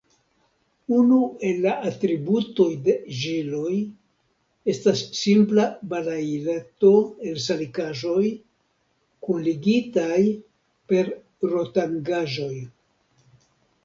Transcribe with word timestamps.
Unu 0.99 1.17
el 1.49 1.57
la 1.65 1.73
atributoj 1.89 2.69
de 2.87 2.95
ĵiloj 3.17 3.73
estas 4.73 5.03
simpla 5.19 5.67
balaileto 5.93 6.93
el 7.33 7.37
salikaĵoj, 7.45 8.25
kunligitaj 9.29 10.19
per 10.93 11.13
rotangaĵoj. 11.55 12.53